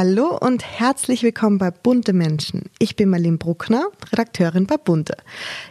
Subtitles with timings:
[0.00, 2.70] Hallo und herzlich willkommen bei Bunte Menschen.
[2.78, 5.16] Ich bin Marlene Bruckner, Redakteurin bei Bunte.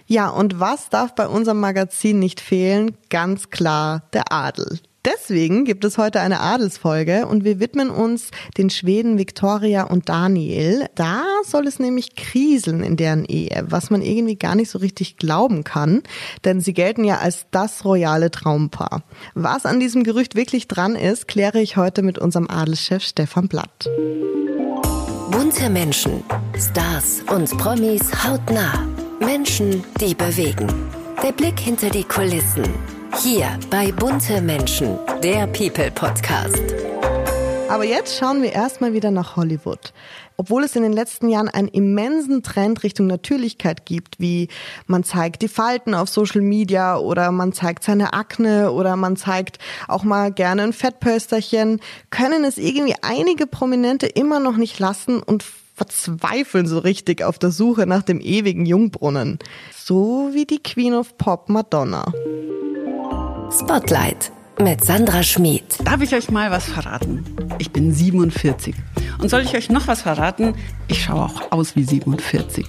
[0.05, 2.97] Ja, und was darf bei unserem Magazin nicht fehlen?
[3.09, 4.81] Ganz klar der Adel.
[5.05, 10.87] Deswegen gibt es heute eine Adelsfolge und wir widmen uns den Schweden Victoria und Daniel.
[10.95, 15.17] Da soll es nämlich kriseln in deren Ehe, was man irgendwie gar nicht so richtig
[15.17, 16.03] glauben kann,
[16.43, 19.03] denn sie gelten ja als das royale Traumpaar.
[19.33, 23.89] Was an diesem Gerücht wirklich dran ist, kläre ich heute mit unserem Adelschef Stefan Blatt.
[25.31, 26.23] Bunte Menschen,
[26.57, 28.85] Stars und Promis hautnah.
[29.19, 30.67] Menschen, die bewegen.
[31.23, 32.96] Der Blick hinter die Kulissen.
[33.15, 36.61] Hier bei Bunte Menschen, der People Podcast.
[37.69, 39.93] Aber jetzt schauen wir erstmal wieder nach Hollywood.
[40.37, 44.49] Obwohl es in den letzten Jahren einen immensen Trend Richtung Natürlichkeit gibt, wie
[44.85, 49.59] man zeigt die Falten auf Social Media oder man zeigt seine Akne oder man zeigt
[49.87, 55.43] auch mal gerne ein Fettpösterchen, können es irgendwie einige Prominente immer noch nicht lassen und
[55.77, 59.37] verzweifeln so richtig auf der Suche nach dem ewigen Jungbrunnen.
[59.75, 62.11] So wie die Queen of Pop Madonna.
[63.51, 65.63] Spotlight mit Sandra Schmid.
[65.85, 67.23] Darf ich euch mal was verraten?
[67.59, 68.75] Ich bin 47.
[69.19, 70.53] Und soll ich euch noch was verraten?
[70.89, 72.65] Ich schaue auch aus wie 47.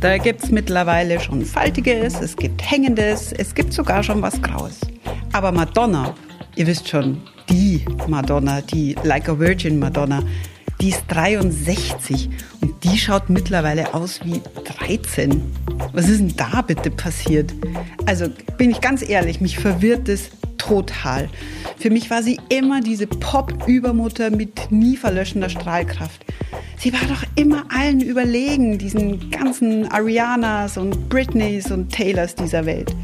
[0.00, 4.78] Da gibt es mittlerweile schon Faltiges, es gibt Hängendes, es gibt sogar schon was Graues.
[5.32, 6.14] Aber Madonna,
[6.54, 10.22] ihr wisst schon, die Madonna, die Like a Virgin Madonna,
[10.80, 14.40] die ist 63 und die schaut mittlerweile aus wie
[14.78, 15.42] 13.
[15.92, 17.52] Was ist denn da bitte passiert?
[18.06, 21.28] Also bin ich ganz ehrlich, mich verwirrt es total.
[21.78, 26.24] Für mich war sie immer diese Pop-Übermutter mit nie verlöschender Strahlkraft.
[26.76, 32.94] Sie war doch immer allen überlegen, diesen ganzen Arianas und Britneys und Taylors dieser Welt.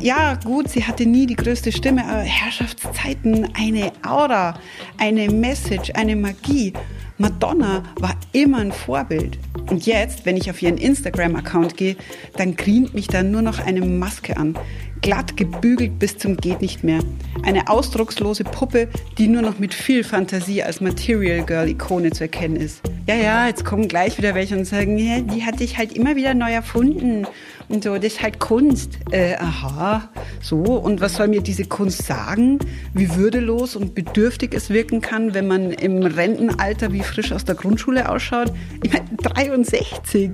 [0.00, 4.58] Ja, gut, sie hatte nie die größte Stimme, aber Herrschaftszeiten, eine Aura,
[4.96, 6.72] eine Message, eine Magie.
[7.18, 9.38] Madonna war immer ein Vorbild.
[9.70, 11.96] Und jetzt, wenn ich auf ihren Instagram-Account gehe,
[12.36, 14.56] dann grient mich da nur noch eine Maske an.
[15.00, 17.00] Glatt gebügelt bis zum geht nicht mehr.
[17.42, 18.88] Eine ausdruckslose Puppe,
[19.18, 22.82] die nur noch mit viel Fantasie als Material Girl Ikone zu erkennen ist.
[23.06, 26.16] Ja, ja, jetzt kommen gleich wieder welche und sagen, ja, die hat sich halt immer
[26.16, 27.26] wieder neu erfunden.
[27.68, 28.98] Und so, das ist halt Kunst.
[29.10, 30.08] Äh, aha,
[30.40, 30.56] so.
[30.56, 32.58] Und was soll mir diese Kunst sagen?
[32.94, 37.56] Wie würdelos und bedürftig es wirken kann, wenn man im Rentenalter wie frisch aus der
[37.56, 38.52] Grundschule ausschaut?
[38.82, 40.30] Ich meine, 63.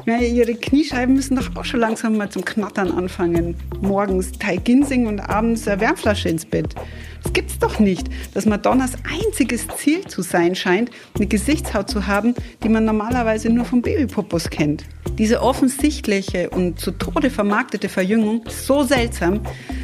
[0.00, 3.56] Ich meine, ihre Kniescheiben müssen doch auch schon langsam mal zum Knattern anfangen.
[3.80, 6.74] Morgens Thai Ginseng und abends eine Wärmflasche ins Bett.
[7.22, 12.34] Das gibt's doch nicht, dass Madonnas einziges Ziel zu sein scheint, eine Gesichtshaut zu haben,
[12.62, 14.84] die man normalerweise nur vom Babypopos kennt.
[15.18, 19.40] Diese offensichtliche und zu Tode vermarktete Verjüngung ist so seltsam,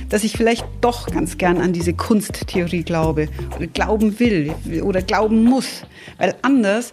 [0.09, 5.45] dass ich vielleicht doch ganz gern an diese Kunsttheorie glaube oder glauben will oder glauben
[5.45, 5.83] muss,
[6.19, 6.91] weil anders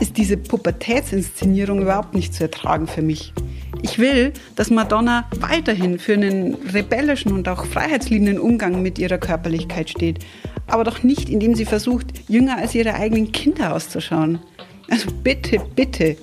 [0.00, 3.32] ist diese Pubertätsinszenierung überhaupt nicht zu ertragen für mich.
[3.82, 9.90] Ich will, dass Madonna weiterhin für einen rebellischen und auch freiheitsliebenden Umgang mit ihrer Körperlichkeit
[9.90, 10.18] steht,
[10.66, 14.38] aber doch nicht, indem sie versucht, jünger als ihre eigenen Kinder auszuschauen.
[14.88, 16.16] Also bitte, bitte,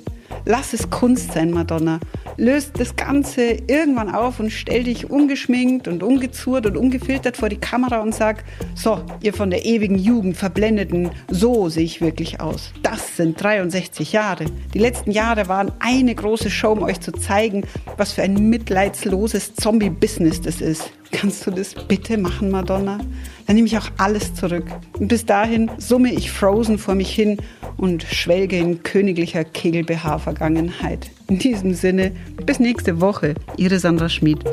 [0.49, 1.99] Lass es Kunst sein, Madonna.
[2.37, 7.57] Löst das Ganze irgendwann auf und stell dich ungeschminkt und ungezurt und ungefiltert vor die
[7.57, 8.43] Kamera und sag,
[8.75, 12.71] so, ihr von der ewigen Jugend verblendeten, so sehe ich wirklich aus.
[12.83, 14.45] Das sind 63 Jahre.
[14.73, 17.63] Die letzten Jahre waren eine große Show, um euch zu zeigen,
[17.97, 20.91] was für ein mitleidsloses Zombie-Business das ist.
[21.11, 22.99] Kannst du das bitte machen, Madonna?
[23.45, 24.65] Dann nehme ich auch alles zurück.
[24.99, 27.37] Und bis dahin summe ich Frozen vor mich hin
[27.77, 31.09] und schwelge in königlicher Kegel-BH-Vergangenheit.
[31.27, 32.11] In diesem Sinne,
[32.45, 33.35] bis nächste Woche.
[33.57, 34.43] Ihre Sandra Schmid.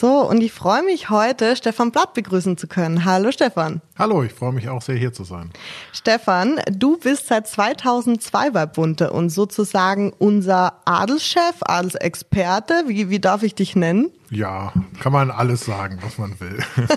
[0.00, 3.04] So, und ich freue mich heute, Stefan Blatt begrüßen zu können.
[3.04, 3.82] Hallo Stefan.
[3.98, 5.50] Hallo, ich freue mich auch sehr hier zu sein.
[5.92, 12.84] Stefan, du bist seit 2002 bei Bunte und sozusagen unser Adelschef, Adelsexperte.
[12.86, 14.10] Wie, wie darf ich dich nennen?
[14.30, 14.72] Ja,
[15.02, 16.60] kann man alles sagen, was man will.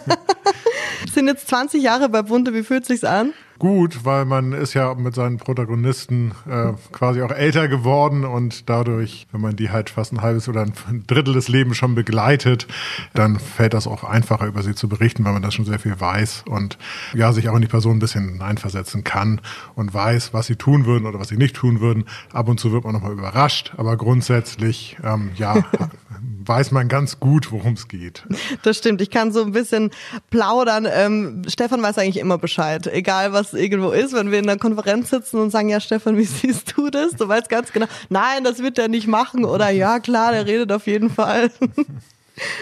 [1.14, 3.34] Sind jetzt 20 Jahre bei Bunte, wie fühlt sich's an?
[3.64, 9.26] Gut, weil man ist ja mit seinen Protagonisten äh, quasi auch älter geworden und dadurch,
[9.32, 10.74] wenn man die halt fast ein halbes oder ein
[11.08, 12.68] Drittel des Lebens schon begleitet,
[13.14, 15.98] dann fällt das auch einfacher über sie zu berichten, weil man das schon sehr viel
[15.98, 16.78] weiß und
[17.14, 19.40] ja, sich auch in die Person ein bisschen hineinversetzen kann
[19.76, 22.04] und weiß, was sie tun würden oder was sie nicht tun würden.
[22.34, 25.64] Ab und zu wird man nochmal überrascht, aber grundsätzlich, ähm, ja,
[26.46, 28.24] weiß man ganz gut, worum es geht.
[28.64, 29.02] Das stimmt.
[29.02, 29.92] Ich kann so ein bisschen
[30.30, 30.86] plaudern.
[30.92, 32.88] Ähm, Stefan weiß eigentlich immer Bescheid.
[32.88, 36.26] Egal, was irgendwo ist, wenn wir in einer Konferenz sitzen und sagen, ja, Stefan, wie
[36.26, 37.12] siehst du das?
[37.14, 39.46] Du weißt ganz genau, nein, das wird er nicht machen.
[39.46, 41.52] Oder ja, klar, der redet auf jeden Fall.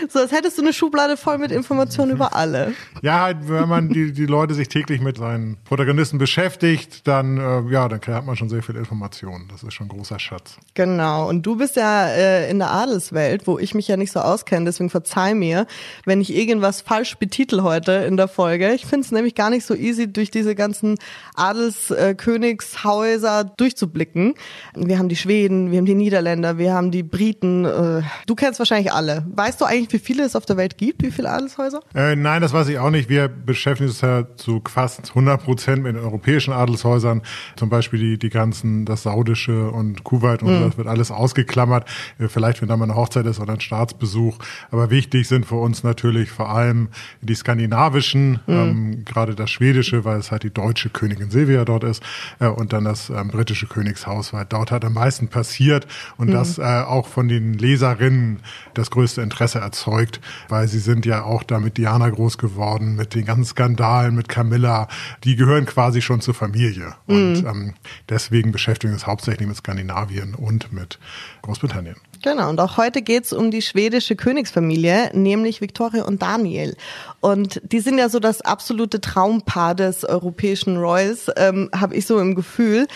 [0.09, 2.73] So, als hättest du eine Schublade voll mit Informationen über alle.
[3.01, 7.61] Ja, halt, wenn man die, die Leute sich täglich mit seinen Protagonisten beschäftigt, dann, äh,
[7.71, 9.47] ja, dann hat man schon sehr viel Informationen.
[9.49, 10.57] Das ist schon ein großer Schatz.
[10.73, 11.29] Genau.
[11.29, 14.65] Und du bist ja äh, in der Adelswelt, wo ich mich ja nicht so auskenne,
[14.65, 15.67] deswegen verzeih mir,
[16.05, 18.73] wenn ich irgendwas falsch betitel heute in der Folge.
[18.73, 20.97] Ich finde es nämlich gar nicht so easy, durch diese ganzen
[21.35, 24.33] Adelskönigshäuser äh, durchzublicken.
[24.75, 27.65] Wir haben die Schweden, wir haben die Niederländer, wir haben die Briten.
[27.65, 29.25] Äh, du kennst wahrscheinlich alle.
[29.33, 31.03] Weißt du eigentlich, wie viele es auf der Welt gibt?
[31.03, 31.81] Wie viele Adelshäuser?
[31.93, 33.09] Äh, nein, das weiß ich auch nicht.
[33.09, 37.21] Wir beschäftigen uns ja zu fast 100 Prozent mit den europäischen Adelshäusern.
[37.55, 40.65] Zum Beispiel die, die ganzen, das Saudische und Kuwait und mhm.
[40.65, 41.87] das wird alles ausgeklammert.
[42.19, 44.37] Äh, vielleicht, wenn da mal eine Hochzeit ist oder ein Staatsbesuch.
[44.71, 46.89] Aber wichtig sind für uns natürlich vor allem
[47.21, 48.53] die skandinavischen, mhm.
[48.53, 52.03] ähm, gerade das schwedische, weil es halt die deutsche Königin Silvia dort ist,
[52.39, 55.87] äh, und dann das ähm, britische Königshaus, weil dort hat am meisten passiert
[56.17, 56.33] und mhm.
[56.33, 58.39] das äh, auch von den Leserinnen
[58.73, 60.19] das größte Interesse Interesse erzeugt,
[60.49, 64.29] weil sie sind ja auch da mit Diana groß geworden, mit den ganzen Skandalen, mit
[64.29, 64.87] Camilla.
[65.23, 66.93] Die gehören quasi schon zur Familie.
[67.07, 67.15] Mhm.
[67.15, 67.73] Und ähm,
[68.09, 70.99] deswegen beschäftigen wir uns hauptsächlich mit Skandinavien und mit
[71.41, 71.95] Großbritannien.
[72.23, 76.75] Genau, und auch heute geht's um die schwedische Königsfamilie, nämlich Victoria und Daniel.
[77.19, 82.19] Und die sind ja so das absolute Traumpaar des europäischen Royals, ähm, habe ich so
[82.19, 82.87] im Gefühl.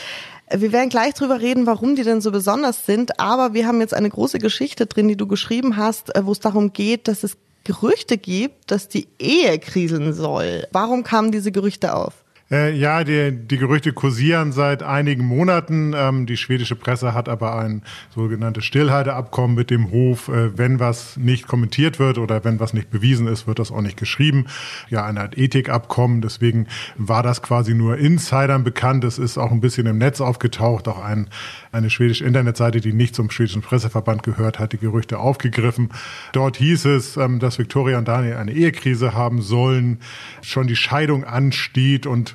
[0.49, 3.93] Wir werden gleich drüber reden, warum die denn so besonders sind, aber wir haben jetzt
[3.93, 7.37] eine große Geschichte drin, die du geschrieben hast, äh, wo es darum geht, dass es
[7.63, 10.67] Gerüchte gibt, dass die Ehe kriseln soll.
[10.71, 12.24] Warum kamen diese Gerüchte auf?
[12.51, 15.93] Äh, ja, die, die Gerüchte kursieren seit einigen Monaten.
[15.95, 17.81] Ähm, die schwedische Presse hat aber ein
[18.13, 20.27] sogenanntes Stillhalteabkommen mit dem Hof.
[20.27, 23.81] Äh, wenn was nicht kommentiert wird oder wenn was nicht bewiesen ist, wird das auch
[23.81, 24.45] nicht geschrieben.
[24.89, 26.21] Ja, eine Art Ethikabkommen.
[26.21, 29.03] Deswegen war das quasi nur Insidern bekannt.
[29.05, 30.87] Es ist auch ein bisschen im Netz aufgetaucht.
[30.87, 31.29] Auch ein,
[31.71, 35.89] eine schwedische Internetseite, die nicht zum schwedischen Presseverband gehört, hat die Gerüchte aufgegriffen.
[36.31, 39.97] Dort hieß es, ähm, dass Victoria und Daniel eine Ehekrise haben sollen,
[40.43, 42.34] schon die Scheidung ansteht und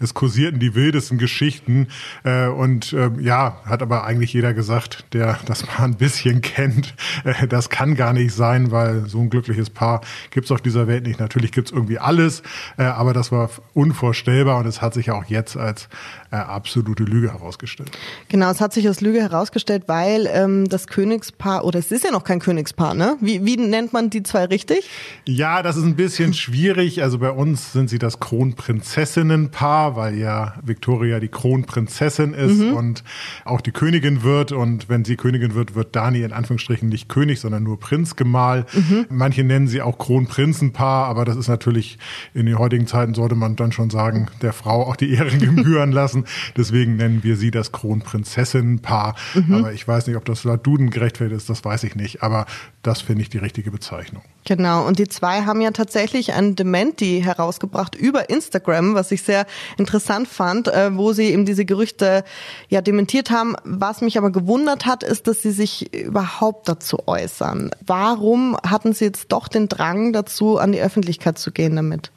[0.00, 1.88] es kursierten die wildesten Geschichten
[2.24, 6.94] äh, und äh, ja, hat aber eigentlich jeder gesagt, der das mal ein bisschen kennt,
[7.24, 10.00] äh, das kann gar nicht sein, weil so ein glückliches Paar
[10.30, 11.20] gibt's auf dieser Welt nicht.
[11.20, 12.42] Natürlich gibt's irgendwie alles,
[12.78, 15.88] äh, aber das war unvorstellbar und es hat sich ja auch jetzt als
[16.30, 17.90] äh, absolute Lüge herausgestellt.
[18.28, 22.10] Genau, es hat sich als Lüge herausgestellt, weil ähm, das Königspaar, oder es ist ja
[22.10, 23.16] noch kein Königspaar, ne?
[23.20, 24.88] Wie, wie nennt man die zwei richtig?
[25.26, 27.02] Ja, das ist ein bisschen schwierig.
[27.02, 32.74] Also bei uns sind sie das Kronprinzessinnenpaar, weil ja Victoria die Kronprinzessin ist mhm.
[32.74, 33.04] und
[33.44, 34.52] auch die Königin wird.
[34.52, 38.66] Und wenn sie Königin wird, wird Dani in Anführungsstrichen nicht König, sondern nur Prinzgemahl.
[38.72, 39.06] Mhm.
[39.10, 41.98] Manche nennen sie auch Kronprinzenpaar, aber das ist natürlich
[42.34, 45.92] in den heutigen Zeiten sollte man dann schon sagen, der Frau auch die Ehren gebühren
[45.92, 46.24] lassen.
[46.56, 49.14] Deswegen nennen wir sie das Kronprinzessin-Paar.
[49.34, 49.54] Mhm.
[49.54, 52.22] Aber ich weiß nicht, ob das laut Duden gerechtfertigt ist, das weiß ich nicht.
[52.22, 52.46] Aber
[52.82, 54.22] das finde ich die richtige Bezeichnung.
[54.46, 59.46] Genau, und die zwei haben ja tatsächlich ein Dementi herausgebracht über Instagram, was ich sehr
[59.80, 62.22] interessant fand, äh, wo sie eben diese Gerüchte
[62.68, 63.56] ja dementiert haben.
[63.64, 67.70] Was mich aber gewundert hat, ist, dass sie sich überhaupt dazu äußern.
[67.84, 72.12] Warum hatten sie jetzt doch den Drang dazu, an die Öffentlichkeit zu gehen damit?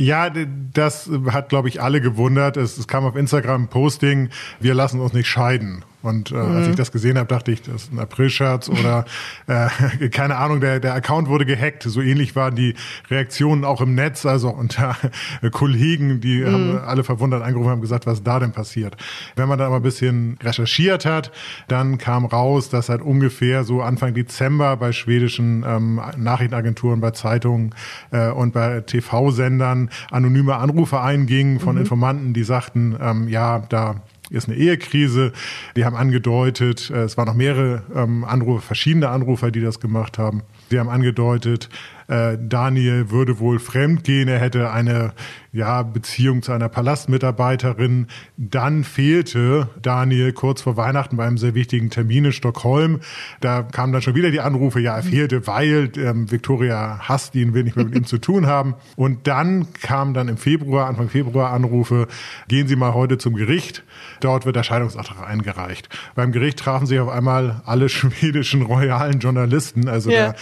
[0.00, 2.56] Ja, das hat, glaube ich, alle gewundert.
[2.56, 4.30] Es, es kam auf Instagram ein Posting,
[4.60, 5.84] wir lassen uns nicht scheiden.
[6.08, 6.56] Und äh, mhm.
[6.56, 9.04] als ich das gesehen habe, dachte ich, das ist ein April-Scherz oder
[9.46, 11.84] äh, keine Ahnung, der, der Account wurde gehackt.
[11.84, 12.74] So ähnlich waren die
[13.10, 14.96] Reaktionen auch im Netz, also unter
[15.42, 16.52] äh, Kollegen, die mhm.
[16.52, 18.96] haben alle verwundert angerufen haben gesagt, was da denn passiert.
[19.36, 21.30] Wenn man da aber ein bisschen recherchiert hat,
[21.68, 27.74] dann kam raus, dass seit ungefähr so Anfang Dezember bei schwedischen ähm, Nachrichtenagenturen, bei Zeitungen
[28.10, 31.82] äh, und bei TV-Sendern anonyme Anrufe eingingen von mhm.
[31.82, 35.32] Informanten, die sagten, ähm, ja, da ist eine Ehekrise.
[35.76, 40.18] Die haben angedeutet, äh, es waren noch mehrere ähm, Anrufe, verschiedene Anrufer, die das gemacht
[40.18, 40.42] haben.
[40.70, 41.68] Sie haben angedeutet,
[42.08, 45.12] äh, Daniel würde wohl fremdgehen, er hätte eine
[45.52, 48.06] ja, Beziehung zu einer Palastmitarbeiterin.
[48.36, 53.00] Dann fehlte Daniel kurz vor Weihnachten bei einem sehr wichtigen Termin in Stockholm.
[53.40, 57.54] Da kamen dann schon wieder die Anrufe, ja, er fehlte, weil ähm, Victoria hasst ihn,
[57.54, 58.74] will nicht mehr mit ihm zu tun haben.
[58.96, 62.08] Und dann kamen dann im Februar, Anfang Februar Anrufe,
[62.48, 63.84] gehen Sie mal heute zum Gericht.
[64.20, 65.88] Dort wird der Scheidungsantrag eingereicht.
[66.14, 70.34] Beim Gericht trafen sich auf einmal alle schwedischen royalen Journalisten, also yeah.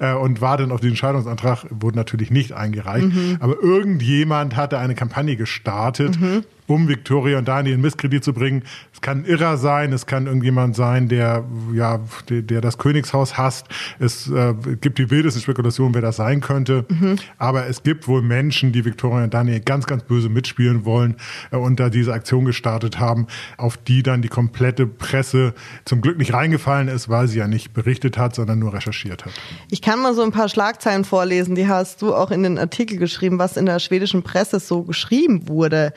[0.00, 3.08] da, äh, und war dann auf den Scheidungsantrag, wurde natürlich nicht eingereicht.
[3.08, 3.38] Mhm.
[3.40, 6.20] Aber irgendjemand hatte eine Kampagne gestartet.
[6.20, 8.62] Mhm um Victoria und Daniel in Misskredit zu bringen.
[8.92, 13.36] Es kann ein Irrer sein, es kann irgendjemand sein, der ja, der, der das Königshaus
[13.36, 13.66] hasst.
[13.98, 16.84] Es äh, gibt die wildesten Spekulationen, wer das sein könnte.
[16.88, 17.16] Mhm.
[17.38, 21.16] Aber es gibt wohl Menschen, die Victoria und Daniel ganz, ganz böse mitspielen wollen
[21.50, 25.54] äh, und da diese Aktion gestartet haben, auf die dann die komplette Presse
[25.84, 29.32] zum Glück nicht reingefallen ist, weil sie ja nicht berichtet hat, sondern nur recherchiert hat.
[29.70, 32.98] Ich kann mal so ein paar Schlagzeilen vorlesen, die hast du auch in den Artikel
[32.98, 35.92] geschrieben, was in der schwedischen Presse so geschrieben wurde.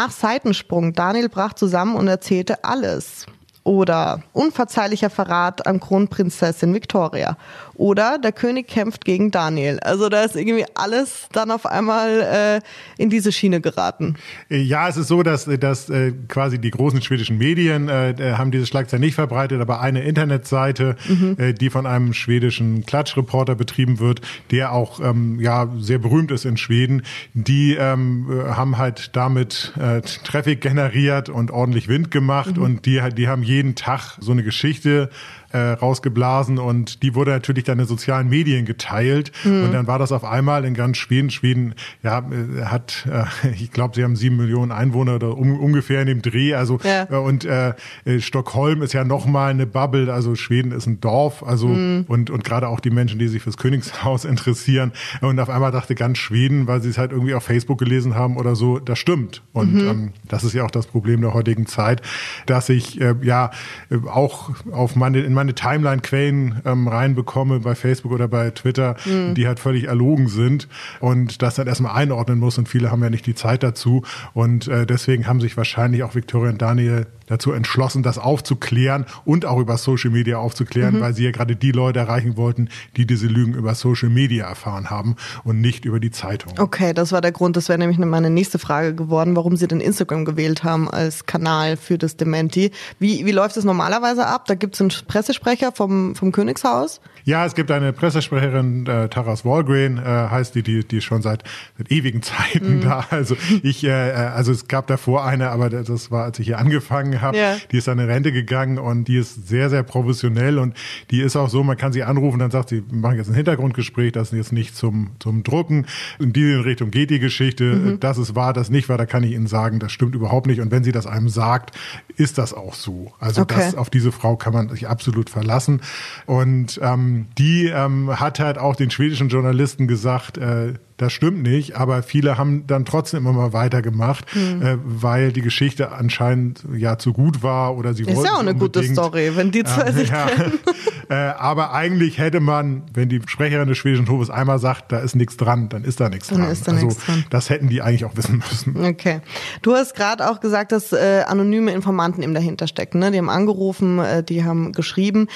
[0.00, 3.26] Nach Seitensprung, Daniel brach zusammen und erzählte alles.
[3.64, 7.36] Oder unverzeihlicher Verrat an Kronprinzessin Victoria.
[7.78, 9.78] Oder der König kämpft gegen Daniel.
[9.78, 12.60] Also da ist irgendwie alles dann auf einmal
[12.98, 14.16] äh, in diese Schiene geraten.
[14.48, 18.50] Ja, es ist so, dass, dass äh, quasi die großen schwedischen Medien äh, äh haben
[18.50, 21.36] diese Schlagzeile nicht verbreitet, aber eine Internetseite, mhm.
[21.38, 26.44] äh, die von einem schwedischen Klatschreporter betrieben wird, der auch ähm, ja sehr berühmt ist
[26.44, 32.62] in Schweden, die ähm, haben halt damit äh, Traffic generiert und ordentlich Wind gemacht mhm.
[32.62, 35.10] und die, die haben jeden Tag so eine Geschichte
[35.52, 39.64] äh, rausgeblasen und die wurde natürlich dann in sozialen Medien geteilt mhm.
[39.64, 41.30] und dann war das auf einmal in ganz Schweden.
[41.30, 46.00] Schweden ja, äh, hat, äh, ich glaube, sie haben sieben Millionen Einwohner oder um, ungefähr
[46.02, 46.54] in dem Dreh.
[46.54, 47.06] Also ja.
[47.10, 47.74] äh, und äh,
[48.04, 50.12] äh Stockholm ist ja nochmal eine Bubble.
[50.12, 51.42] Also Schweden ist ein Dorf.
[51.42, 52.04] Also mhm.
[52.08, 54.92] und und gerade auch die Menschen, die sich fürs Königshaus interessieren.
[55.20, 58.36] Und auf einmal dachte ganz Schweden, weil sie es halt irgendwie auf Facebook gelesen haben
[58.36, 59.42] oder so, das stimmt.
[59.52, 59.88] Und mhm.
[59.88, 62.02] ähm, das ist ja auch das Problem der heutigen Zeit,
[62.46, 63.50] dass ich äh, ja
[63.90, 69.34] äh, auch auf meine in meine Timeline-Quellen ähm, reinbekomme bei Facebook oder bei Twitter, mhm.
[69.34, 70.66] die halt völlig erlogen sind
[70.98, 74.02] und das dann erstmal einordnen muss und viele haben ja nicht die Zeit dazu
[74.34, 79.46] und äh, deswegen haben sich wahrscheinlich auch Victoria und Daniel dazu entschlossen, das aufzuklären und
[79.46, 81.00] auch über Social Media aufzuklären, mhm.
[81.00, 84.90] weil sie ja gerade die Leute erreichen wollten, die diese Lügen über Social Media erfahren
[84.90, 86.54] haben und nicht über die Zeitung.
[86.58, 87.56] Okay, das war der Grund.
[87.56, 91.76] Das wäre nämlich meine nächste Frage geworden, warum Sie denn Instagram gewählt haben als Kanal
[91.76, 92.72] für das Dementi.
[92.98, 94.46] Wie, wie läuft es normalerweise ab?
[94.46, 97.00] Da gibt es einen Pressesprecher vom, vom Königshaus?
[97.24, 101.44] Ja, es gibt eine Pressesprecherin, äh, Taras Walgreen, äh, heißt die, die, die schon seit,
[101.76, 102.80] seit ewigen Zeiten mhm.
[102.80, 103.04] da.
[103.10, 107.17] Also ich, äh, also es gab davor eine, aber das war, als ich hier angefangen
[107.20, 107.38] habe.
[107.38, 107.56] Ja.
[107.70, 110.74] Die ist dann in Rente gegangen und die ist sehr, sehr professionell und
[111.10, 113.34] die ist auch so, man kann sie anrufen, dann sagt sie, wir machen jetzt ein
[113.34, 115.86] Hintergrundgespräch, das ist jetzt nicht zum, zum Drucken.
[116.18, 117.64] In diese Richtung geht die Geschichte.
[117.64, 118.00] Mhm.
[118.00, 120.60] Das ist wahr, das nicht wahr, da kann ich Ihnen sagen, das stimmt überhaupt nicht.
[120.60, 121.76] Und wenn sie das einem sagt,
[122.16, 123.12] ist das auch so.
[123.18, 123.54] Also okay.
[123.56, 125.80] das, auf diese Frau kann man sich absolut verlassen.
[126.26, 131.76] Und ähm, die ähm, hat halt auch den schwedischen Journalisten gesagt, äh, das stimmt nicht,
[131.76, 134.62] aber viele haben dann trotzdem immer mal weitergemacht, mhm.
[134.62, 138.18] äh, weil die Geschichte anscheinend ja zu gut war oder sie wollten.
[138.18, 140.26] Ist ja auch eine gute Story, wenn die zwei äh, sich ja.
[141.08, 145.14] äh, aber eigentlich hätte man, wenn die Sprecherin des schwedischen Hofes einmal sagt, da ist
[145.14, 146.50] nichts dran, dann ist da nichts dann dran.
[146.50, 147.24] Ist da also nichts dran.
[147.30, 148.84] das hätten die eigentlich auch wissen müssen.
[148.84, 149.20] Okay.
[149.62, 152.98] Du hast gerade auch gesagt, dass äh, anonyme Informanten eben dahinter stecken.
[152.98, 153.12] Ne?
[153.12, 155.28] Die haben angerufen, äh, die haben geschrieben.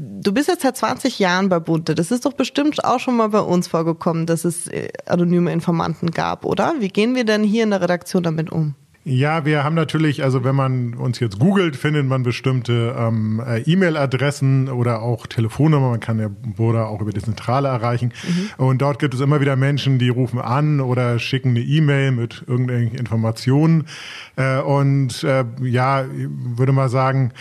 [0.00, 1.96] Du bist jetzt seit 20 Jahren bei Bunte.
[1.96, 6.12] Das ist doch bestimmt auch schon mal bei uns vorgekommen, dass es äh, anonyme Informanten
[6.12, 6.76] gab, oder?
[6.78, 8.76] Wie gehen wir denn hier in der Redaktion damit um?
[9.10, 13.62] Ja, wir haben natürlich, also wenn man uns jetzt googelt, findet man bestimmte ähm, äh,
[13.62, 15.88] E-Mail-Adressen oder auch Telefonnummer.
[15.90, 18.12] Man kann ja Boda auch über die Zentrale erreichen.
[18.58, 18.64] Mhm.
[18.66, 22.44] Und dort gibt es immer wieder Menschen, die rufen an oder schicken eine E-Mail mit
[22.46, 23.86] irgendwelchen Informationen.
[24.36, 27.32] Äh, und äh, ja, würde mal sagen,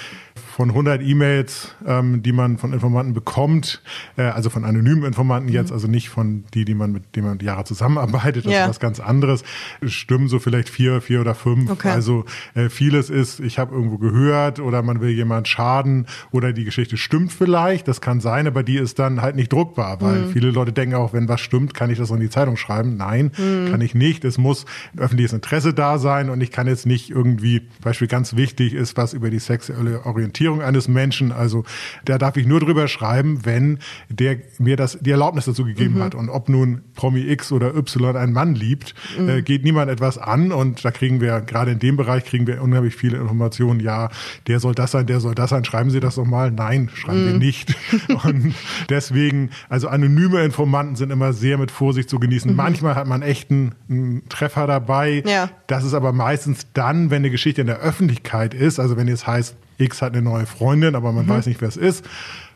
[0.57, 3.83] von 100 E-Mails, ähm, die man von Informanten bekommt,
[4.17, 5.75] äh, also von anonymen Informanten jetzt, mhm.
[5.75, 8.63] also nicht von die, die man mit denen man Jahre zusammenarbeitet, das ja.
[8.63, 9.43] ist was ganz anderes,
[9.85, 11.69] stimmen so vielleicht vier, vier oder fünf.
[11.69, 11.89] Okay.
[11.89, 16.63] Also äh, vieles ist, ich habe irgendwo gehört oder man will jemand schaden oder die
[16.63, 20.29] Geschichte stimmt vielleicht, das kann sein, aber die ist dann halt nicht druckbar, weil mhm.
[20.31, 22.97] viele Leute denken auch, wenn was stimmt, kann ich das in die Zeitung schreiben.
[22.97, 23.69] Nein, mhm.
[23.69, 24.25] kann ich nicht.
[24.25, 28.35] Es muss ein öffentliches Interesse da sein und ich kann jetzt nicht irgendwie, Beispiel ganz
[28.35, 31.31] wichtig ist, was über die sexuelle Orientierung Orientierung eines Menschen.
[31.31, 31.63] Also
[32.05, 36.03] da darf ich nur drüber schreiben, wenn der mir das die Erlaubnis dazu gegeben mhm.
[36.03, 36.15] hat.
[36.15, 39.29] Und ob nun Promi X oder Y einen Mann liebt, mhm.
[39.29, 40.51] äh, geht niemand etwas an.
[40.51, 43.79] Und da kriegen wir gerade in dem Bereich kriegen wir unheimlich viele Informationen.
[43.79, 44.09] Ja,
[44.47, 45.65] der soll das sein, der soll das sein.
[45.65, 46.51] Schreiben Sie das doch mal.
[46.51, 47.27] Nein, schreiben mhm.
[47.27, 47.75] wir nicht.
[48.23, 48.53] Und
[48.89, 52.51] deswegen, also anonyme Informanten sind immer sehr mit Vorsicht zu genießen.
[52.51, 52.57] Mhm.
[52.57, 55.23] Manchmal hat man echt einen, einen Treffer dabei.
[55.25, 55.49] Ja.
[55.67, 58.79] Das ist aber meistens dann, wenn eine Geschichte in der Öffentlichkeit ist.
[58.79, 61.29] Also wenn jetzt heißt, X hat eine neue Freundin, aber man mhm.
[61.29, 62.05] weiß nicht, wer es ist.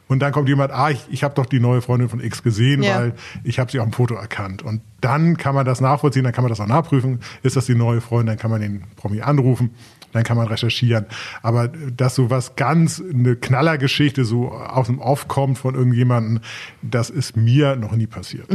[0.08, 2.84] und dann kommt jemand, ah, ich, ich habe doch die neue Freundin von X gesehen,
[2.84, 3.00] Ja.
[3.00, 3.14] weil
[3.46, 4.62] ich habe sie auf dem Foto erkannt.
[4.62, 7.22] Und dann kann man das nachvollziehen, dann kann man das auch nachprüfen.
[7.44, 9.70] Ist das die neue Freundin, dann kann man den Promi anrufen,
[10.12, 11.06] dann kann man recherchieren.
[11.42, 16.42] Aber dass so was ganz, eine Knallergeschichte so aus dem Off kommt von irgendjemandem,
[16.82, 18.48] das ist mir noch nie passiert.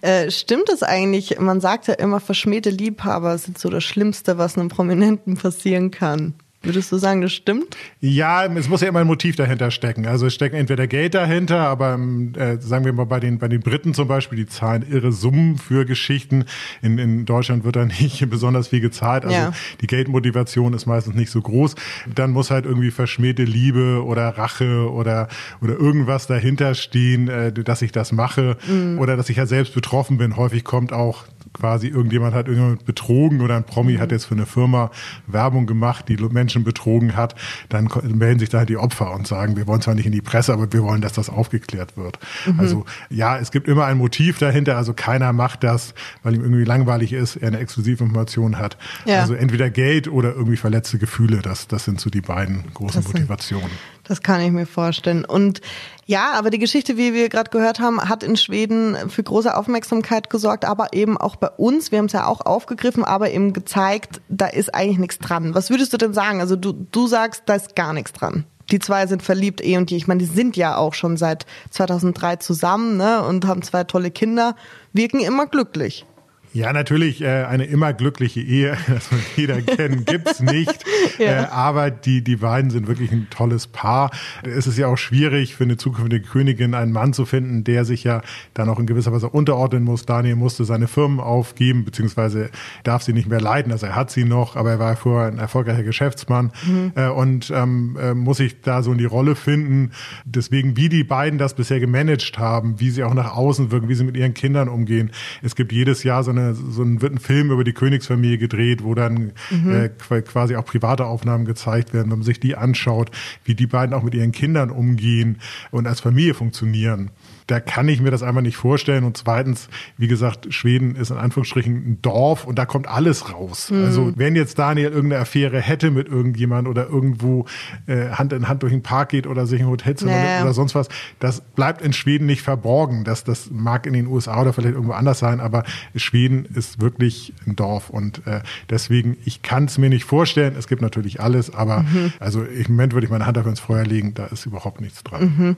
[0.00, 1.40] Äh, stimmt es eigentlich?
[1.40, 6.34] Man sagt ja immer, verschmähte Liebhaber sind so das Schlimmste, was einem Prominenten passieren kann.
[6.68, 7.78] Würdest du sagen, das stimmt?
[8.02, 10.06] Ja, es muss ja immer ein Motiv dahinter stecken.
[10.06, 13.48] Also es steckt entweder Geld dahinter, aber ähm, äh, sagen wir mal bei den, bei
[13.48, 16.44] den Briten zum Beispiel, die zahlen irre Summen für Geschichten.
[16.82, 19.24] In, in Deutschland wird da nicht besonders viel gezahlt.
[19.24, 19.52] Also Ja.
[19.80, 21.74] die Geldmotivation ist meistens nicht so groß.
[22.14, 25.28] Dann muss halt irgendwie verschmähte Liebe oder Rache oder,
[25.62, 28.58] oder irgendwas dahinter stehen, äh, dass ich das mache
[28.98, 30.36] oder dass ich ja selbst betroffen bin.
[30.36, 31.24] Häufig kommt auch
[31.58, 34.90] quasi irgendjemand hat irgendjemand betrogen oder ein Promi hat jetzt für eine Firma
[35.26, 37.34] Werbung gemacht, die Menschen betrogen hat,
[37.68, 40.20] dann melden sich da halt die Opfer und sagen, wir wollen zwar nicht in die
[40.20, 42.18] Presse, aber wir wollen, dass das aufgeklärt wird.
[42.56, 46.64] Also ja, es gibt immer ein Motiv dahinter, also keiner macht das, weil ihm irgendwie
[46.64, 48.76] langweilig ist, er eine Exklusivinformation hat.
[49.04, 49.20] Ja.
[49.20, 53.70] Also entweder Geld oder irgendwie verletzte Gefühle, das, das sind so die beiden großen Motivationen.
[54.08, 55.24] Das kann ich mir vorstellen.
[55.24, 55.60] Und
[56.06, 60.30] ja, aber die Geschichte, wie wir gerade gehört haben, hat in Schweden für große Aufmerksamkeit
[60.30, 61.92] gesorgt, aber eben auch bei uns.
[61.92, 65.54] Wir haben es ja auch aufgegriffen, aber eben gezeigt, da ist eigentlich nichts dran.
[65.54, 66.40] Was würdest du denn sagen?
[66.40, 68.44] Also du, du sagst, da ist gar nichts dran.
[68.70, 69.98] Die zwei sind verliebt, eh und je.
[69.98, 74.10] Ich meine, die sind ja auch schon seit 2003 zusammen ne, und haben zwei tolle
[74.10, 74.56] Kinder,
[74.92, 76.06] wirken immer glücklich.
[76.54, 80.84] Ja, natürlich, äh, eine immer glückliche Ehe, das wird jeder kennen, gibt's nicht.
[81.18, 81.44] Ja.
[81.44, 84.10] Äh, aber die, die beiden sind wirklich ein tolles Paar.
[84.42, 88.04] Es ist ja auch schwierig für eine zukünftige Königin einen Mann zu finden, der sich
[88.04, 88.22] ja
[88.54, 90.06] dann auch in gewisser Weise unterordnen muss.
[90.06, 92.50] Daniel musste seine Firmen aufgeben, beziehungsweise
[92.84, 93.72] darf sie nicht mehr leiten.
[93.72, 96.52] Also er hat sie noch, aber er war vorher ein erfolgreicher Geschäftsmann
[96.94, 99.90] äh, und ähm, äh, muss sich da so in die Rolle finden.
[100.24, 103.94] Deswegen, wie die beiden das bisher gemanagt haben, wie sie auch nach außen wirken, wie
[103.94, 105.10] sie mit ihren Kindern umgehen.
[105.42, 108.82] Es gibt jedes Jahr so eine so ein, wird ein Film über die Königsfamilie gedreht,
[108.84, 113.10] wo dann äh, qu- quasi auch private Aufnahmen gezeigt werden, wenn man sich die anschaut,
[113.44, 115.38] wie die beiden auch mit ihren Kindern umgehen
[115.70, 117.10] und als Familie funktionieren.
[117.48, 119.02] Da kann ich mir das einfach nicht vorstellen.
[119.04, 123.72] Und zweitens, wie gesagt, Schweden ist in Anführungsstrichen ein Dorf und da kommt alles raus.
[123.72, 127.46] Also wenn jetzt Daniel irgendeine Affäre hätte mit irgendjemand oder irgendwo
[127.86, 130.42] äh, Hand in Hand durch den Park geht oder sich ein Hotelzimmer Nee.
[130.42, 130.88] oder sonst was,
[131.18, 133.04] das bleibt in Schweden nicht verborgen.
[133.04, 135.64] Das, das mag in den USA oder vielleicht irgendwo anders sein, aber
[135.96, 138.40] Schweden ist wirklich ein Dorf und äh,
[138.70, 140.54] deswegen, ich kann es mir nicht vorstellen.
[140.58, 141.84] Es gibt natürlich alles, aber
[142.20, 145.02] also im Moment würde ich meine Hand dafür ins Feuer legen, da ist überhaupt nichts
[145.02, 145.56] dran.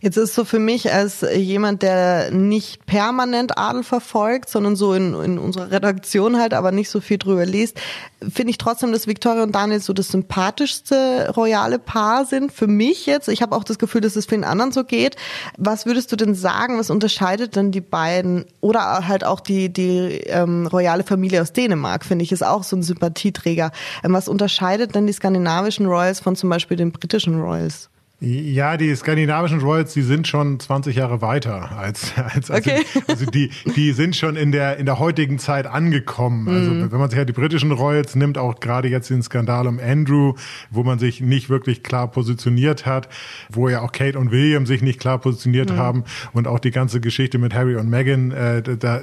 [0.00, 5.14] Jetzt ist so für mich als jemand, der nicht permanent Adel verfolgt, sondern so in,
[5.14, 7.80] in unserer Redaktion halt, aber nicht so viel drüber liest,
[8.20, 12.52] finde ich trotzdem, dass Victoria und Daniel so das sympathischste royale Paar sind.
[12.52, 13.28] Für mich jetzt.
[13.28, 15.16] Ich habe auch das Gefühl, dass es vielen anderen so geht.
[15.58, 16.78] Was würdest du denn sagen?
[16.78, 22.04] Was unterscheidet denn die beiden oder halt auch die, die ähm, royale Familie aus Dänemark,
[22.04, 23.70] finde ich, ist auch so ein Sympathieträger.
[24.02, 27.90] Ähm, was unterscheidet denn die skandinavischen Royals von zum Beispiel den britischen Royals?
[28.18, 32.80] Ja, die skandinavischen Royals, die sind schon 20 Jahre weiter als, als, als Okay.
[33.08, 36.48] also die, die sind schon in der, in der heutigen Zeit angekommen.
[36.48, 36.92] Also Mhm.
[36.92, 40.32] wenn man sich ja die britischen Royals nimmt, auch gerade jetzt den Skandal um Andrew,
[40.70, 43.10] wo man sich nicht wirklich klar positioniert hat,
[43.50, 45.76] wo ja auch Kate und William sich nicht klar positioniert Mhm.
[45.76, 49.02] haben und auch die ganze Geschichte mit Harry und Meghan, äh, da,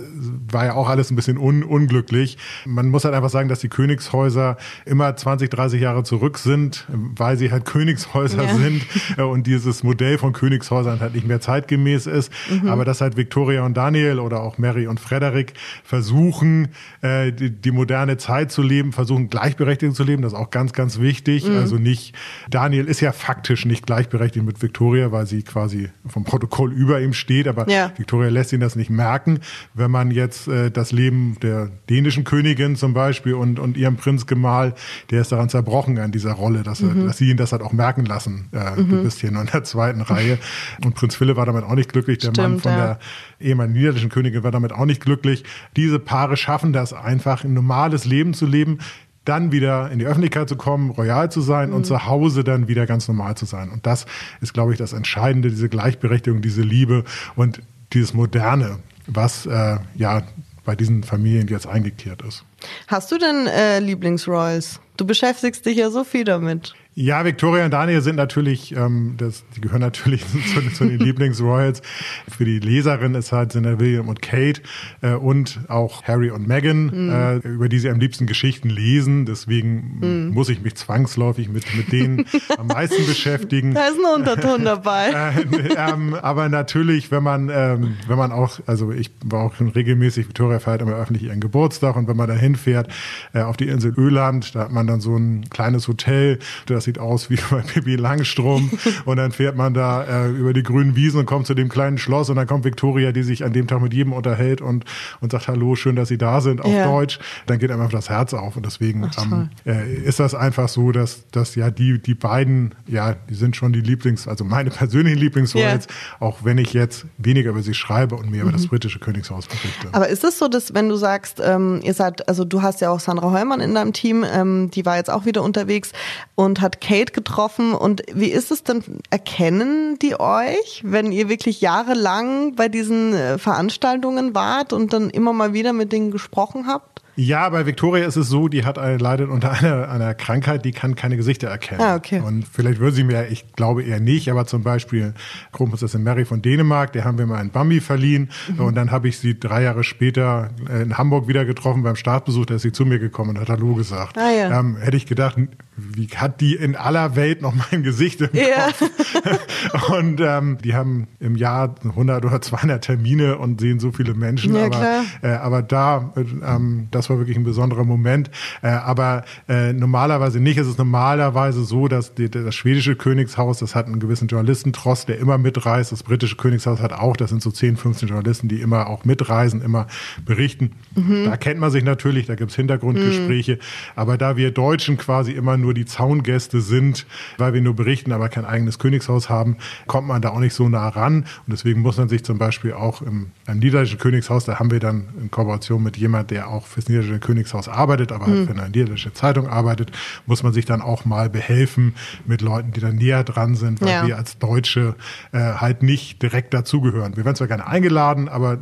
[0.52, 2.40] war ja auch alles ein bisschen un, unglücklich.
[2.66, 7.38] Man muss halt einfach sagen, dass die Königshäuser immer 20, 30 Jahre zurück sind, weil
[7.38, 8.56] sie halt Königshäuser Ja.
[8.56, 8.82] sind
[9.18, 12.32] und dieses Modell von Königshäusern halt nicht mehr zeitgemäß ist.
[12.68, 16.70] Aber dass halt Victoria und Daniel oder auch Mary und Frederick versuchen,
[17.02, 20.74] äh, die, die moderne Zeit zu leben, versuchen gleichberechtigt zu leben, das ist auch ganz,
[20.74, 21.48] ganz wichtig.
[21.50, 22.16] Also nicht,
[22.50, 27.14] Daniel ist ja faktisch nicht gleichberechtigt mit Victoria, weil sie quasi vom Protokoll über ihm
[27.14, 27.92] steht, aber Ja.
[27.98, 29.40] Victoria lässt ihn das nicht merken.
[29.74, 34.74] Wenn man jetzt äh, das Leben der dänischen Königin zum Beispiel und, und ihrem Prinzgemahl,
[35.12, 37.74] der ist daran zerbrochen an dieser Rolle, dass, er, dass sie ihn das hat auch
[37.74, 38.50] merken lassen.
[38.52, 40.38] Äh, Du bist hier nur in der zweiten Reihe.
[40.84, 42.20] Und Prinz Philipp war damit auch nicht glücklich.
[42.20, 42.78] Der Mann Stimmt, von ja.
[42.78, 43.00] der
[43.40, 45.44] ehemaligen niederländischen Königin war damit auch nicht glücklich.
[45.76, 48.80] Diese Paare schaffen das einfach, ein normales Leben zu leben,
[49.26, 51.76] dann wieder in die Öffentlichkeit zu kommen, royal zu sein Mhm.
[51.76, 53.70] und zu Hause dann wieder ganz normal zu sein.
[53.70, 54.06] Und das
[54.42, 57.62] ist, glaube ich, das Entscheidende, diese Gleichberechtigung, diese Liebe und
[57.94, 60.24] dieses Moderne, was äh, ja
[60.66, 62.44] bei diesen Familien jetzt eingekehrt ist.
[62.88, 64.80] Hast du denn äh, Lieblingsroyals?
[64.98, 66.74] Du beschäftigst dich ja so viel damit.
[66.96, 70.24] Ja, Victoria und Daniel sind natürlich, ähm, das, die gehören natürlich
[70.54, 71.82] zu, zu den Lieblingsroyals.
[72.30, 74.62] Für die Leserin ist halt sind William und Kate
[75.02, 77.10] äh, und auch Harry und Meghan, mhm.
[77.12, 79.26] äh, über die sie am liebsten Geschichten lesen.
[79.26, 80.34] Deswegen mhm.
[80.34, 82.26] muss ich mich zwangsläufig mit, mit denen
[82.58, 83.74] am meisten beschäftigen.
[83.74, 85.10] Da ist ein Unterton dabei.
[85.36, 89.70] äh, ähm, aber natürlich, wenn man, ähm, wenn man auch, also ich war auch schon
[89.70, 92.88] regelmäßig, Victoria feiert immer öffentlich ihren Geburtstag und wenn man da hinfährt
[93.34, 97.00] äh, auf die Insel Öland, da hat man dann so ein kleines Hotel, das sieht
[97.00, 98.72] aus wie bei Pippi Langstrom.
[99.06, 101.98] und dann fährt man da äh, über die grünen Wiesen und kommt zu dem kleinen
[101.98, 104.86] Schloss und dann kommt Victoria, die sich an dem Tag mit jedem unterhält und,
[105.22, 106.86] und sagt, hallo, schön, dass Sie da sind, auf ja.
[106.86, 107.20] Deutsch.
[107.46, 111.28] Dann geht einfach das Herz auf und deswegen ähm, äh, ist das einfach so, dass,
[111.32, 115.88] dass ja die, die beiden, ja, die sind schon die Lieblings, also meine persönlichen Lieblingsroyals,
[115.88, 115.96] yeah.
[116.20, 118.50] auch wenn ich jetzt weniger über sie schreibe und mehr mhm.
[118.50, 118.70] über das mhm.
[118.70, 119.90] britische Königshaus berichte.
[119.92, 122.90] Aber ist es so, dass wenn du sagst, ähm, ihr seid, also du hast ja
[122.90, 125.92] auch Sandra Heumann in deinem Team, ähm, die war jetzt auch wieder unterwegs
[126.36, 127.74] und hat Kate getroffen.
[127.74, 128.84] Und wie ist es denn?
[129.10, 135.34] Erkennen die euch, wenn ihr wirklich jahrelang bei diesen äh, Veranstaltungen wart und dann immer
[135.34, 137.03] mal wieder mit denen gesprochen habt?
[137.16, 140.72] Ja, bei Victoria ist es so, die hat eine, leidet unter einer, einer Krankheit, die
[140.72, 141.82] kann keine Gesichter erkennen.
[141.82, 142.22] Ah, okay.
[142.22, 145.14] Und vielleicht würde sie mir, ich glaube eher nicht, aber zum Beispiel
[145.52, 148.30] Kronprinzessin Mary von Dänemark, der haben wir mal einen Bambi verliehen.
[148.50, 148.60] Mhm.
[148.62, 150.50] Und dann habe ich sie drei Jahre später
[150.82, 153.76] in Hamburg wieder getroffen beim Startbesuch, da ist sie zu mir gekommen und hat Hallo
[153.76, 154.18] gesagt.
[154.18, 154.60] Ah, ja.
[154.60, 155.38] ähm, hätte ich gedacht,
[155.76, 158.70] wie hat die in aller Welt noch mein Gesicht im ja.
[158.78, 159.90] Kopf?
[159.98, 164.56] und ähm, die haben im Jahr 100 oder 200 Termine und sehen so viele Menschen.
[164.56, 165.04] Ja, aber.
[165.22, 168.30] Äh, aber da, ähm, das war wirklich ein besonderer Moment.
[168.62, 170.58] Äh, aber äh, normalerweise nicht.
[170.58, 175.18] Es ist normalerweise so, dass die, das schwedische Königshaus, das hat einen gewissen Journalistentrost, der
[175.18, 175.92] immer mitreist.
[175.92, 179.62] Das britische Königshaus hat auch, das sind so 10, 15 Journalisten, die immer auch mitreisen,
[179.62, 179.88] immer
[180.26, 180.72] berichten.
[180.96, 181.26] Mhm.
[181.26, 183.56] Da kennt man sich natürlich, da gibt's Hintergrundgespräche.
[183.56, 183.60] Mhm.
[183.96, 187.06] Aber da wir Deutschen quasi immer nur die Zaungäste sind,
[187.38, 190.70] weil wir nur berichten, aber kein eigenes Königshaus haben, kommt man da auch nicht so
[190.70, 191.24] nah ran.
[191.24, 194.80] Und deswegen muss man sich zum Beispiel auch im, im niederländischen Königshaus, da haben wir
[194.80, 198.46] dann in Kooperation mit jemand, der auch fürs niederländische Königshaus arbeitet, aber halt mhm.
[198.48, 199.92] für eine niederländische Zeitung arbeitet,
[200.26, 201.96] muss man sich dann auch mal behelfen
[202.26, 204.08] mit Leuten, die dann näher dran sind, weil ja.
[204.08, 204.96] wir als Deutsche
[205.32, 207.16] äh, halt nicht direkt dazugehören.
[207.16, 208.58] Wir werden zwar gerne eingeladen, aber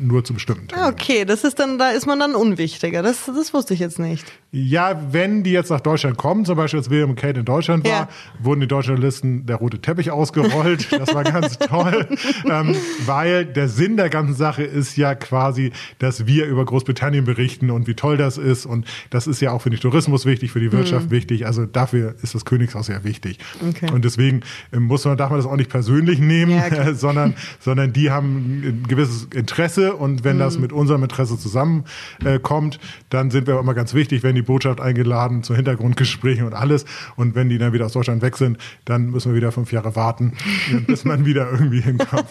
[0.00, 0.92] nur zu bestimmten Terminen.
[0.92, 3.02] Okay, das ist dann, da ist man dann unwichtiger.
[3.02, 4.24] Das, das wusste ich jetzt nicht.
[4.54, 7.84] Ja, wenn die jetzt nach Deutschland kommen, zum Beispiel als William und Kate in Deutschland
[7.84, 8.08] war, ja.
[8.38, 10.92] wurden die deutschen Listen der rote Teppich ausgerollt.
[10.92, 12.06] Das war ganz toll,
[12.44, 12.76] ähm,
[13.06, 17.86] weil der Sinn der ganzen Sache ist ja quasi, dass wir über Großbritannien berichten und
[17.86, 18.66] wie toll das ist.
[18.66, 21.12] Und das ist ja auch für den Tourismus wichtig, für die Wirtschaft mhm.
[21.12, 21.46] wichtig.
[21.46, 23.38] Also dafür ist das Königshaus sehr wichtig.
[23.66, 23.90] Okay.
[23.90, 27.94] Und deswegen ähm, muss man, darf man das auch nicht persönlich nehmen, ja, sondern, sondern
[27.94, 29.81] die haben ein gewisses Interesse.
[29.90, 30.40] Und wenn mhm.
[30.40, 32.78] das mit unserem Interesse zusammenkommt, äh,
[33.10, 36.84] dann sind wir immer ganz wichtig, wenn die Botschaft eingeladen zu Hintergrundgesprächen und alles.
[37.16, 39.96] Und wenn die dann wieder aus Deutschland weg sind, dann müssen wir wieder fünf Jahre
[39.96, 40.32] warten,
[40.86, 42.26] bis man wieder irgendwie hinkommt.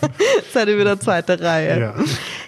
[0.53, 1.79] Seid ihr wieder zweite Reihe.
[1.79, 1.93] Ja.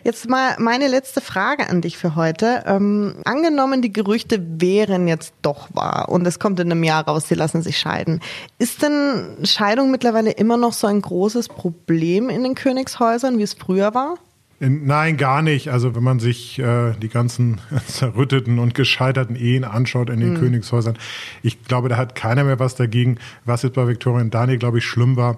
[0.03, 2.63] Jetzt mal meine letzte Frage an dich für heute.
[2.65, 7.27] Ähm, angenommen, die Gerüchte wären jetzt doch wahr und es kommt in einem Jahr raus,
[7.27, 8.19] sie lassen sich scheiden.
[8.59, 13.53] Ist denn Scheidung mittlerweile immer noch so ein großes Problem in den Königshäusern, wie es
[13.53, 14.15] früher war?
[14.59, 15.69] Nein, gar nicht.
[15.69, 20.39] Also wenn man sich äh, die ganzen zerrütteten und gescheiterten Ehen anschaut in den mhm.
[20.39, 20.97] Königshäusern,
[21.41, 23.17] ich glaube, da hat keiner mehr was dagegen.
[23.45, 25.37] Was jetzt bei Victoria und Daniel, glaube ich, schlimm war,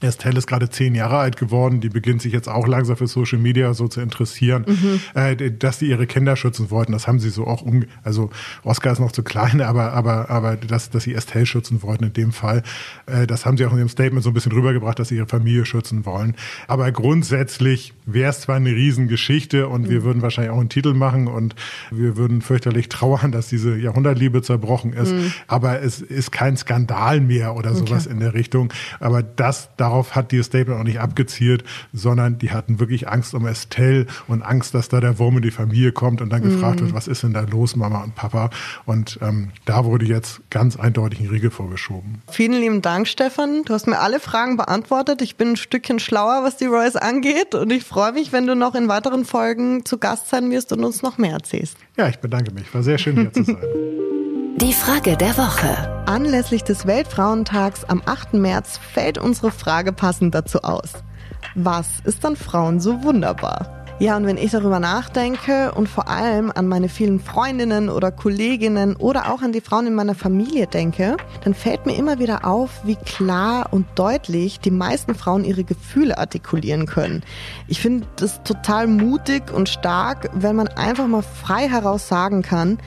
[0.00, 3.38] Estelle ist gerade zehn Jahre alt geworden, die beginnt sich jetzt auch langsam für Social
[3.38, 5.00] Media so zu interessieren, mhm.
[5.14, 6.92] äh, dass sie ihre Kinder schützen wollten.
[6.92, 8.30] Das haben sie so auch, um, also
[8.62, 12.12] Oscar ist noch zu klein, aber, aber, aber dass, dass sie Estelle schützen wollten in
[12.12, 12.62] dem Fall,
[13.06, 15.26] äh, das haben sie auch in ihrem Statement so ein bisschen rübergebracht, dass sie ihre
[15.26, 16.34] Familie schützen wollen.
[16.68, 19.90] Aber grundsätzlich wäre es zwar eine Riesengeschichte und mhm.
[19.90, 21.54] wir würden wahrscheinlich auch einen Titel machen und
[21.90, 25.32] wir würden fürchterlich trauern, dass diese Jahrhundertliebe zerbrochen ist, mhm.
[25.46, 28.14] aber es ist kein Skandal mehr oder sowas okay.
[28.14, 28.72] in der Richtung.
[29.00, 33.34] Aber das darauf darauf hat die Statement auch nicht abgezielt, sondern die hatten wirklich Angst
[33.34, 36.52] um Estelle und Angst, dass da der Wurm in die Familie kommt und dann mhm.
[36.52, 38.48] gefragt wird, was ist denn da los, Mama und Papa?
[38.86, 42.22] Und ähm, da wurde jetzt ganz eindeutig ein Riegel vorgeschoben.
[42.30, 43.64] Vielen lieben Dank, Stefan.
[43.64, 45.20] Du hast mir alle Fragen beantwortet.
[45.20, 48.56] Ich bin ein Stückchen schlauer, was die Royce angeht und ich freue mich, wenn du
[48.56, 51.76] noch in weiteren Folgen zu Gast sein wirst und uns noch mehr erzählst.
[51.98, 52.72] Ja, ich bedanke mich.
[52.72, 53.58] War sehr schön hier zu sein.
[54.56, 56.04] Die Frage der Woche.
[56.06, 58.34] Anlässlich des Weltfrauentags am 8.
[58.34, 60.92] März fällt unsere Frage passend dazu aus.
[61.56, 63.84] Was ist an Frauen so wunderbar?
[63.98, 68.96] Ja, und wenn ich darüber nachdenke und vor allem an meine vielen Freundinnen oder Kolleginnen
[68.96, 72.84] oder auch an die Frauen in meiner Familie denke, dann fällt mir immer wieder auf,
[72.84, 77.22] wie klar und deutlich die meisten Frauen ihre Gefühle artikulieren können.
[77.68, 82.78] Ich finde das total mutig und stark, wenn man einfach mal frei heraus sagen kann,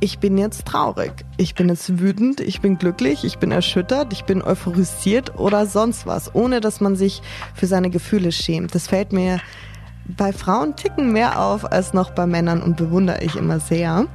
[0.00, 4.24] ich bin jetzt traurig, ich bin jetzt wütend, ich bin glücklich, ich bin erschüttert, ich
[4.24, 7.22] bin euphorisiert oder sonst was, ohne dass man sich
[7.54, 8.74] für seine Gefühle schämt.
[8.74, 9.40] Das fällt mir
[10.08, 14.06] bei Frauen ticken mehr auf als noch bei Männern und bewundere ich immer sehr.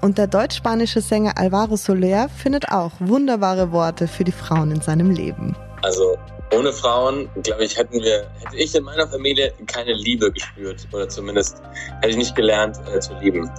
[0.00, 5.10] Und der deutsch-spanische Sänger Alvaro Soler findet auch wunderbare Worte für die Frauen in seinem
[5.10, 5.56] Leben.
[5.82, 6.16] Also
[6.52, 11.08] ohne Frauen, glaube ich, hätten wir, hätte ich in meiner Familie keine Liebe gespürt oder
[11.08, 11.62] zumindest
[12.00, 13.50] hätte ich nicht gelernt äh, zu lieben.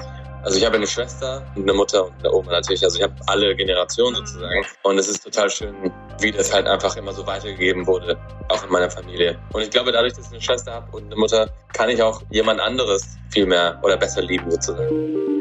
[0.43, 2.84] Also ich habe eine Schwester und eine Mutter und eine Oma natürlich.
[2.84, 4.65] Also ich habe alle Generationen sozusagen.
[4.84, 8.17] Und es ist total schön, wie das halt einfach immer so weitergegeben wurde,
[8.49, 9.38] auch in meiner Familie.
[9.54, 12.23] Und ich glaube, dadurch, dass ich eine Schwester habe und eine Mutter, kann ich auch
[12.32, 15.32] jemand anderes viel mehr oder besser lieben sozusagen.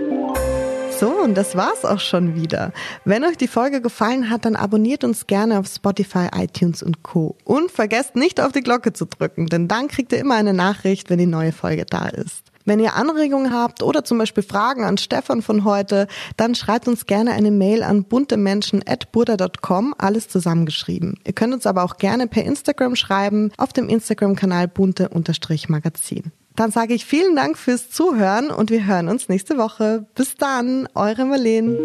[0.98, 2.72] So, und das war's auch schon wieder.
[3.06, 7.38] Wenn euch die Folge gefallen hat, dann abonniert uns gerne auf Spotify, iTunes und Co.
[7.44, 11.08] Und vergesst nicht auf die Glocke zu drücken, denn dann kriegt ihr immer eine Nachricht,
[11.08, 12.49] wenn die neue Folge da ist.
[12.70, 16.06] Wenn ihr Anregungen habt oder zum Beispiel Fragen an Stefan von heute,
[16.36, 21.18] dann schreibt uns gerne eine Mail an buntemenschen.burda.com, alles zusammengeschrieben.
[21.26, 26.30] Ihr könnt uns aber auch gerne per Instagram schreiben, auf dem Instagram-Kanal bunte-magazin.
[26.54, 30.06] Dann sage ich vielen Dank fürs Zuhören und wir hören uns nächste Woche.
[30.14, 31.76] Bis dann, eure Marlene.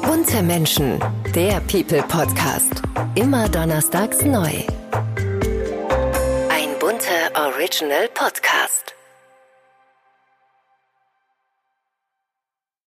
[0.00, 0.98] Bunte Menschen,
[1.34, 2.80] der People Podcast.
[3.14, 4.52] Immer donnerstags neu.
[6.48, 8.94] Ein bunter Original Podcast.